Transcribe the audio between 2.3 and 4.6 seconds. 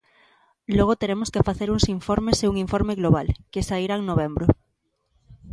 e un informe global, que sairá en novembro.